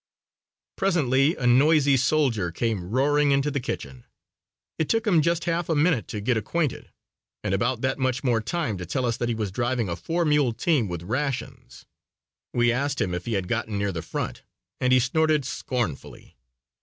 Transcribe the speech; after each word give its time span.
Presently 0.77 1.35
a 1.35 1.45
noisy 1.45 1.95
soldier 1.95 2.49
came 2.51 2.89
roaring 2.89 3.29
into 3.31 3.51
the 3.51 3.59
kitchen. 3.59 4.03
It 4.79 4.89
took 4.89 5.05
him 5.05 5.21
just 5.21 5.43
half 5.45 5.69
a 5.69 5.75
minute 5.75 6.07
to 6.07 6.21
get 6.21 6.37
acquainted 6.37 6.89
and 7.43 7.53
about 7.53 7.81
that 7.81 7.99
much 7.99 8.23
more 8.23 8.41
time 8.41 8.79
to 8.79 8.85
tell 8.87 9.05
us 9.05 9.17
that 9.17 9.29
he 9.29 9.35
was 9.35 9.51
driving 9.51 9.89
a 9.89 9.95
four 9.95 10.25
mule 10.25 10.53
team 10.53 10.87
with 10.87 11.03
rations. 11.03 11.85
We 12.51 12.71
asked 12.71 12.99
him 12.99 13.13
if 13.13 13.25
he 13.27 13.33
had 13.33 13.47
gotten 13.47 13.77
near 13.77 13.91
the 13.91 14.01
front 14.01 14.41
and 14.79 14.91
he 14.91 14.99
snorted 14.99 15.45
scornfully. 15.45 16.35